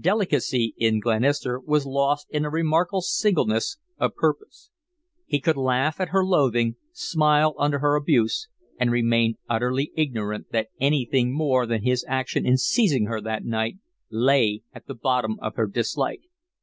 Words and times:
Delicacy, 0.00 0.72
in 0.78 0.98
Glenister, 0.98 1.60
was 1.60 1.84
lost 1.84 2.26
in 2.30 2.46
a 2.46 2.48
remarkable 2.48 3.02
singleness 3.02 3.76
of 3.98 4.14
purpose. 4.14 4.70
He 5.26 5.40
could 5.40 5.58
laugh 5.58 6.00
at 6.00 6.08
her 6.08 6.24
loathing, 6.24 6.76
smile 6.94 7.54
under 7.58 7.80
her 7.80 7.94
abuse, 7.94 8.48
and 8.80 8.90
remain 8.90 9.36
utterly 9.46 9.92
ignorant 9.94 10.52
that 10.52 10.68
anything 10.80 11.36
more 11.36 11.66
than 11.66 11.82
his 11.82 12.02
action 12.08 12.46
in 12.46 12.56
seizing 12.56 13.08
her 13.08 13.20
that 13.20 13.44
night 13.44 13.76
lay 14.10 14.62
at 14.72 14.86
the 14.86 14.94
bottom 14.94 15.38
of 15.42 15.56
her 15.56 15.66
dislike. 15.66 16.22